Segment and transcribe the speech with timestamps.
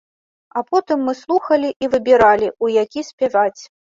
[0.59, 3.61] А потым мы слухалі і выбіралі, у які спяваць.